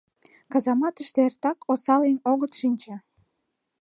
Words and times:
Казаматыште 0.51 1.19
эртак 1.27 1.57
осал 1.71 2.01
еҥ 2.09 2.17
огыт 2.31 2.51
шинче... 2.59 2.95